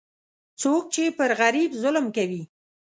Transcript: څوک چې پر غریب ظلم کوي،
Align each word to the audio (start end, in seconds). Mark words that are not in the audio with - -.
څوک 0.61 0.83
چې 0.93 1.03
پر 1.17 1.31
غریب 1.41 1.71
ظلم 1.81 2.05
کوي، 2.15 2.41